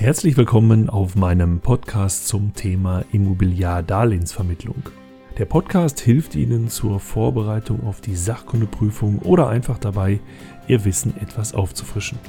[0.00, 4.84] Herzlich willkommen auf meinem Podcast zum Thema Immobiliardarlehensvermittlung.
[5.38, 10.20] Der Podcast hilft Ihnen zur Vorbereitung auf die Sachkundeprüfung oder einfach dabei,
[10.68, 12.20] Ihr Wissen etwas aufzufrischen.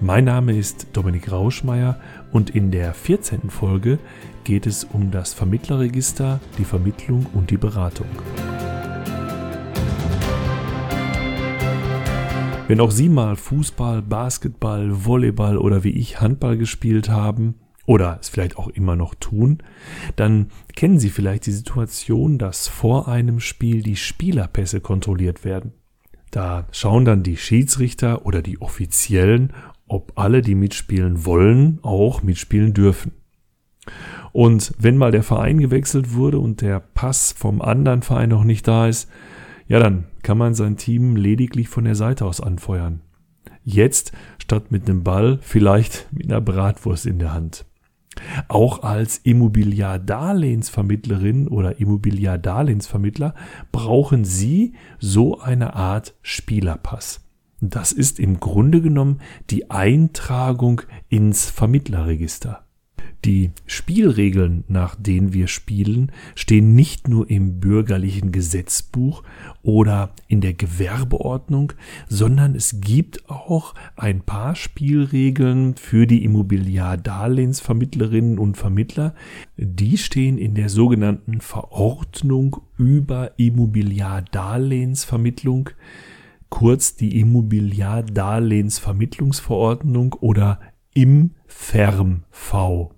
[0.00, 2.00] Mein Name ist Dominik Rauschmeier
[2.32, 3.50] und in der 14.
[3.50, 3.98] Folge
[4.44, 8.08] geht es um das Vermittlerregister, die Vermittlung und die Beratung.
[12.68, 17.54] Wenn auch Sie mal Fußball, Basketball, Volleyball oder wie ich Handball gespielt haben
[17.86, 19.62] oder es vielleicht auch immer noch tun,
[20.16, 25.72] dann kennen Sie vielleicht die Situation, dass vor einem Spiel die Spielerpässe kontrolliert werden.
[26.30, 29.54] Da schauen dann die Schiedsrichter oder die Offiziellen,
[29.86, 33.12] ob alle, die mitspielen wollen, auch mitspielen dürfen.
[34.32, 38.68] Und wenn mal der Verein gewechselt wurde und der Pass vom anderen Verein noch nicht
[38.68, 39.08] da ist,
[39.68, 43.02] ja, dann kann man sein Team lediglich von der Seite aus anfeuern.
[43.62, 47.66] Jetzt statt mit einem Ball vielleicht mit einer Bratwurst in der Hand.
[48.48, 53.34] Auch als Immobiliardarlehensvermittlerin oder Immobiliardarlehensvermittler
[53.70, 57.20] brauchen Sie so eine Art Spielerpass.
[57.60, 62.64] Das ist im Grunde genommen die Eintragung ins Vermittlerregister.
[63.24, 69.24] Die Spielregeln, nach denen wir spielen, stehen nicht nur im bürgerlichen Gesetzbuch
[69.62, 71.72] oder in der Gewerbeordnung,
[72.08, 79.16] sondern es gibt auch ein paar Spielregeln für die Immobiliardarlehensvermittlerinnen und Vermittler.
[79.56, 85.70] Die stehen in der sogenannten Verordnung über Immobiliardarlehensvermittlung,
[86.50, 90.60] kurz die Immobiliardarlehensvermittlungsverordnung oder
[90.94, 92.94] im FERM-V.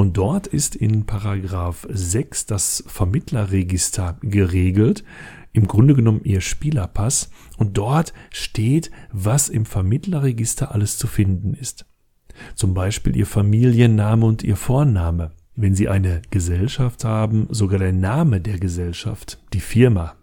[0.00, 5.04] Und dort ist in Paragraph 6 das Vermittlerregister geregelt,
[5.52, 7.28] im Grunde genommen ihr Spielerpass.
[7.58, 11.84] Und dort steht, was im Vermittlerregister alles zu finden ist.
[12.54, 15.32] Zum Beispiel ihr Familienname und ihr Vorname.
[15.54, 20.14] Wenn Sie eine Gesellschaft haben, sogar der Name der Gesellschaft, die Firma.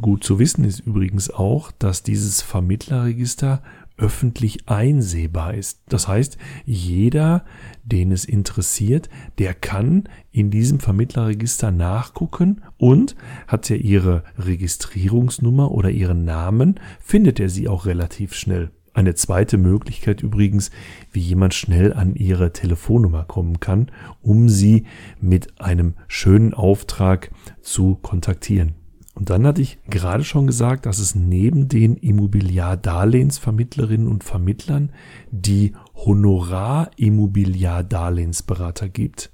[0.00, 3.62] Gut zu wissen ist übrigens auch, dass dieses Vermittlerregister
[3.98, 5.80] öffentlich einsehbar ist.
[5.88, 7.44] Das heißt, jeder,
[7.84, 9.08] den es interessiert,
[9.38, 17.40] der kann in diesem Vermittlerregister nachgucken und hat er ihre Registrierungsnummer oder ihren Namen, findet
[17.40, 18.70] er sie auch relativ schnell.
[18.96, 20.70] Eine zweite Möglichkeit übrigens,
[21.12, 23.90] wie jemand schnell an ihre Telefonnummer kommen kann,
[24.22, 24.86] um sie
[25.20, 27.30] mit einem schönen Auftrag
[27.60, 28.74] zu kontaktieren.
[29.16, 34.92] Und dann hatte ich gerade schon gesagt, dass es neben den Immobiliardarlehensvermittlerinnen und Vermittlern
[35.30, 39.32] die Honorar-Immobiliardarlehensberater gibt.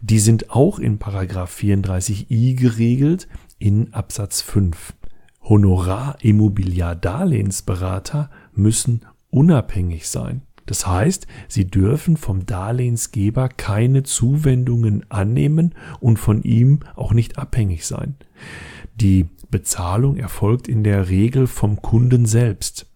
[0.00, 4.94] Die sind auch in Paragraph 34i geregelt in Absatz 5.
[5.44, 10.40] Honorar-Immobiliardarlehensberater müssen unabhängig sein.
[10.64, 17.86] Das heißt, sie dürfen vom Darlehensgeber keine Zuwendungen annehmen und von ihm auch nicht abhängig
[17.86, 18.14] sein.
[18.94, 22.90] Die Bezahlung erfolgt in der Regel vom Kunden selbst.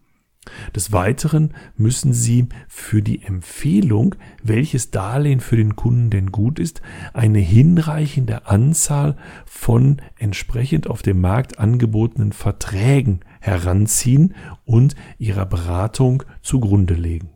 [0.74, 6.82] Des Weiteren müssen Sie für die Empfehlung, welches Darlehen für den Kunden denn gut ist,
[7.12, 9.16] eine hinreichende Anzahl
[9.46, 14.34] von entsprechend auf dem Markt angebotenen Verträgen heranziehen
[14.64, 17.30] und Ihrer Beratung zugrunde legen.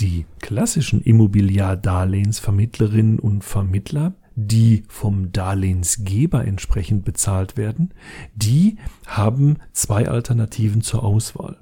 [0.00, 7.92] Die klassischen Immobiliardarlehensvermittlerinnen und Vermittler die vom Darlehensgeber entsprechend bezahlt werden,
[8.34, 11.58] die haben zwei Alternativen zur Auswahl.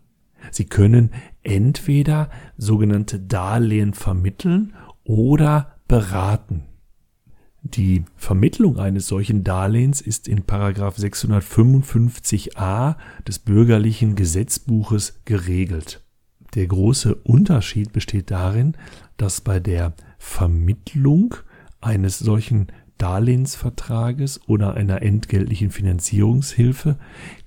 [0.50, 1.12] Sie können
[1.42, 2.28] entweder
[2.58, 4.74] sogenannte Darlehen vermitteln
[5.04, 6.64] oder beraten.
[7.62, 16.02] Die Vermittlung eines solchen Darlehens ist in 655a des bürgerlichen Gesetzbuches geregelt.
[16.54, 18.76] Der große Unterschied besteht darin,
[19.16, 21.36] dass bei der Vermittlung
[21.84, 26.96] eines solchen Darlehensvertrages oder einer entgeltlichen Finanzierungshilfe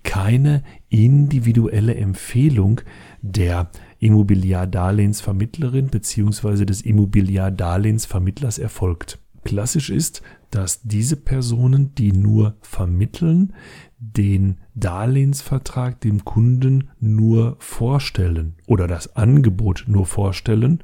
[0.03, 2.81] keine individuelle Empfehlung
[3.21, 3.69] der
[3.99, 6.65] Immobiliardarlehensvermittlerin bzw.
[6.65, 9.19] des Immobiliardarlehensvermittlers erfolgt.
[9.43, 13.53] Klassisch ist, dass diese Personen, die nur vermitteln,
[13.99, 20.83] den Darlehensvertrag dem Kunden nur vorstellen oder das Angebot nur vorstellen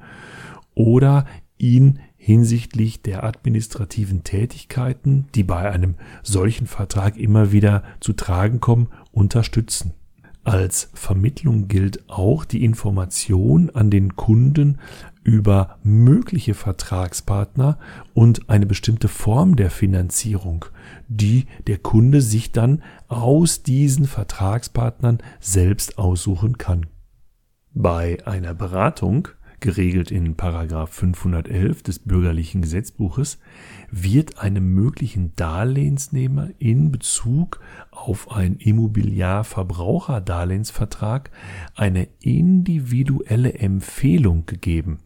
[0.73, 1.25] oder
[1.57, 8.87] ihn hinsichtlich der administrativen Tätigkeiten, die bei einem solchen Vertrag immer wieder zu tragen kommen,
[9.11, 9.91] unterstützen.
[10.45, 14.79] Als Vermittlung gilt auch die Information an den Kunden
[15.21, 17.77] über mögliche Vertragspartner
[18.13, 20.63] und eine bestimmte Form der Finanzierung,
[21.09, 26.85] die der Kunde sich dann aus diesen Vertragspartnern selbst aussuchen kann.
[27.73, 29.27] Bei einer Beratung
[29.63, 33.39] geregelt in Paragraph 511 des bürgerlichen Gesetzbuches,
[33.89, 41.31] wird einem möglichen Darlehensnehmer in Bezug auf einen Immobiliarverbraucherdarlehensvertrag
[41.75, 44.99] eine individuelle Empfehlung gegeben.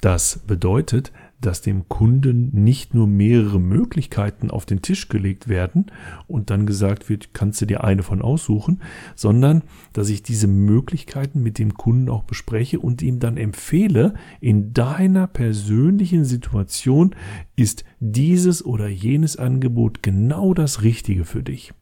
[0.00, 5.86] Das bedeutet, dass dem Kunden nicht nur mehrere Möglichkeiten auf den Tisch gelegt werden
[6.26, 8.80] und dann gesagt wird, kannst du dir eine von aussuchen,
[9.14, 9.62] sondern
[9.92, 15.26] dass ich diese Möglichkeiten mit dem Kunden auch bespreche und ihm dann empfehle, in deiner
[15.26, 17.14] persönlichen Situation
[17.54, 21.72] ist dieses oder jenes Angebot genau das Richtige für dich.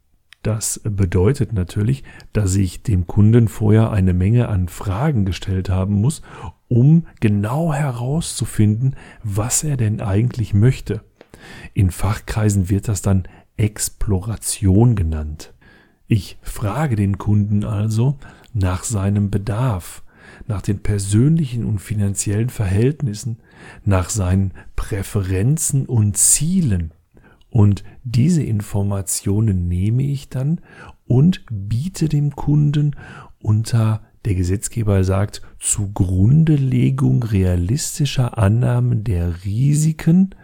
[0.45, 2.05] Das bedeutet natürlich,
[2.35, 6.21] dass ich dem Kunden vorher eine Menge an Fragen gestellt haben muss,
[6.69, 11.01] um genau herauszufinden, was er denn eigentlich möchte.
[11.73, 13.27] In Fachkreisen wird das dann
[13.57, 15.55] Exploration genannt.
[16.09, 18.19] Ich frage den Kunden also
[18.53, 20.03] nach seinem Bedarf,
[20.47, 23.39] nach den persönlichen und finanziellen Verhältnissen,
[23.87, 26.93] nach seinen Präferenzen und Zielen.
[27.55, 30.61] Und diese Informationen nehme ich dann
[31.07, 32.97] und biete dem Kunden
[33.41, 40.35] unter der Gesetzgeber sagt, zugrundelegung realistischer Annahmen der Risiken,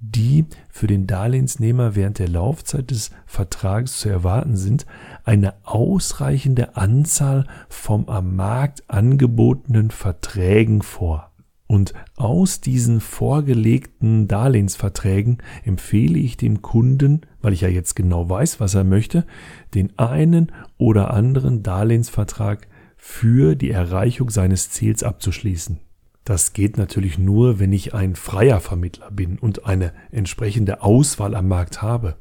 [0.00, 4.86] die für den Darlehensnehmer während der Laufzeit des Vertrages zu erwarten sind,
[5.22, 11.29] eine ausreichende Anzahl vom am Markt angebotenen Verträgen vor.
[11.70, 18.58] Und aus diesen vorgelegten Darlehensverträgen empfehle ich dem Kunden, weil ich ja jetzt genau weiß,
[18.58, 19.24] was er möchte,
[19.72, 25.78] den einen oder anderen Darlehensvertrag für die Erreichung seines Ziels abzuschließen.
[26.24, 31.46] Das geht natürlich nur, wenn ich ein freier Vermittler bin und eine entsprechende Auswahl am
[31.46, 32.16] Markt habe.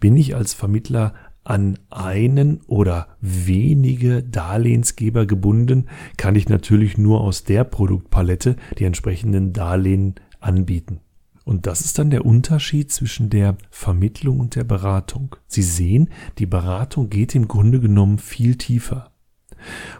[0.00, 5.86] Bin ich als Vermittler an einen oder wenige Darlehensgeber gebunden,
[6.16, 11.00] kann ich natürlich nur aus der Produktpalette die entsprechenden Darlehen anbieten.
[11.44, 15.36] Und das ist dann der Unterschied zwischen der Vermittlung und der Beratung.
[15.46, 16.08] Sie sehen,
[16.38, 19.12] die Beratung geht im Grunde genommen viel tiefer.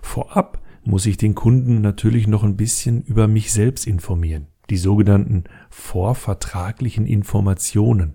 [0.01, 4.47] Vorab muss ich den Kunden natürlich noch ein bisschen über mich selbst informieren.
[4.71, 8.15] Die sogenannten vorvertraglichen Informationen.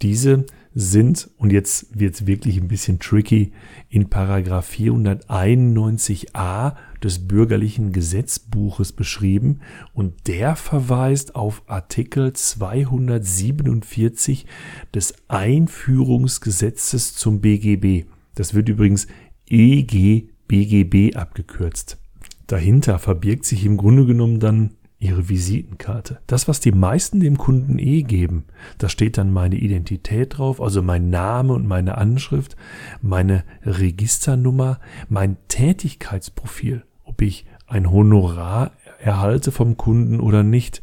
[0.00, 3.52] Diese sind, und jetzt wird es wirklich ein bisschen tricky,
[3.88, 9.60] in Paragraph 491a des bürgerlichen Gesetzbuches beschrieben
[9.94, 14.46] und der verweist auf Artikel 247
[14.94, 18.04] des Einführungsgesetzes zum BGB.
[18.36, 19.08] Das wird übrigens
[19.48, 21.98] EG-BGB abgekürzt.
[22.46, 26.20] Dahinter verbirgt sich im Grunde genommen dann ihre Visitenkarte.
[26.26, 28.44] Das, was die meisten dem Kunden eh geben,
[28.78, 32.54] da steht dann meine Identität drauf, also mein Name und meine Anschrift,
[33.00, 34.78] meine Registernummer,
[35.08, 40.82] mein Tätigkeitsprofil, ob ich ein Honorar erhalte vom Kunden oder nicht.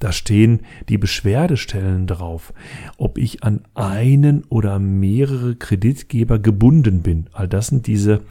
[0.00, 2.52] Da stehen die Beschwerdestellen drauf,
[2.96, 7.28] ob ich an einen oder mehrere Kreditgeber gebunden bin.
[7.32, 8.22] All das sind diese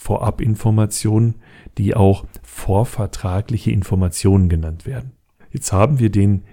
[0.00, 1.34] Vorabinformationen,
[1.76, 5.12] die auch vorvertragliche Informationen genannt werden.
[5.50, 6.44] Jetzt haben wir den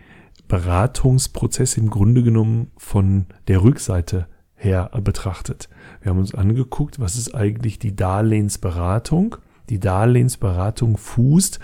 [0.50, 5.70] Beratungsprozess im Grunde genommen von der Rückseite her betrachtet.
[6.02, 9.38] Wir haben uns angeguckt, was ist eigentlich die Darlehensberatung.
[9.70, 11.62] Die Darlehensberatung fußt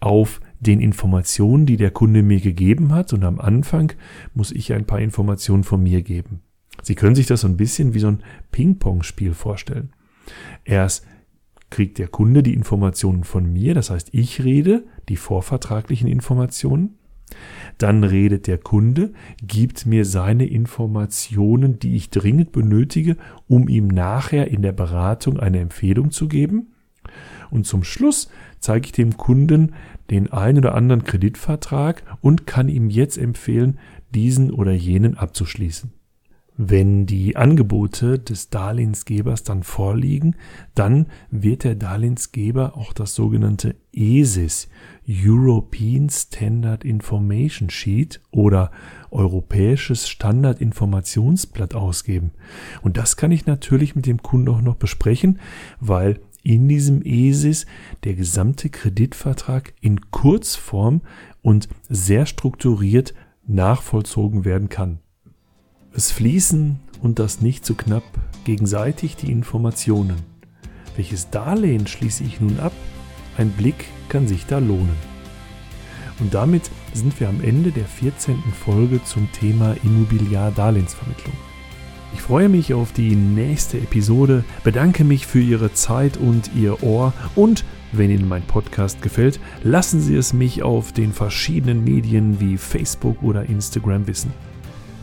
[0.00, 3.94] auf den Informationen, die der Kunde mir gegeben hat und am Anfang
[4.34, 6.42] muss ich ein paar Informationen von mir geben.
[6.82, 9.94] Sie können sich das so ein bisschen wie so ein Ping-Pong-Spiel vorstellen.
[10.64, 11.06] Erst
[11.70, 16.98] kriegt der Kunde die Informationen von mir, das heißt, ich rede die vorvertraglichen Informationen.
[17.76, 23.16] Dann redet der Kunde, gibt mir seine Informationen, die ich dringend benötige,
[23.46, 26.72] um ihm nachher in der Beratung eine Empfehlung zu geben.
[27.50, 28.30] Und zum Schluss
[28.60, 29.74] zeige ich dem Kunden
[30.10, 33.78] den einen oder anderen Kreditvertrag und kann ihm jetzt empfehlen,
[34.14, 35.92] diesen oder jenen abzuschließen.
[36.60, 40.34] Wenn die Angebote des Darlehensgebers dann vorliegen,
[40.74, 44.68] dann wird der Darlehensgeber auch das sogenannte ESIS,
[45.08, 48.72] European Standard Information Sheet oder
[49.12, 52.32] Europäisches Standardinformationsblatt ausgeben.
[52.82, 55.38] Und das kann ich natürlich mit dem Kunden auch noch besprechen,
[55.78, 57.66] weil in diesem ESIS
[58.02, 61.02] der gesamte Kreditvertrag in Kurzform
[61.40, 63.14] und sehr strukturiert
[63.46, 64.98] nachvollzogen werden kann.
[65.98, 68.04] Es fließen, und das nicht zu knapp,
[68.44, 70.14] gegenseitig die Informationen.
[70.94, 72.70] Welches Darlehen schließe ich nun ab?
[73.36, 74.94] Ein Blick kann sich da lohnen.
[76.20, 78.36] Und damit sind wir am Ende der 14.
[78.64, 81.34] Folge zum Thema Immobiliar-Darlehensvermittlung.
[82.14, 87.12] Ich freue mich auf die nächste Episode, bedanke mich für Ihre Zeit und Ihr Ohr
[87.34, 92.56] und wenn Ihnen mein Podcast gefällt, lassen Sie es mich auf den verschiedenen Medien wie
[92.56, 94.32] Facebook oder Instagram wissen.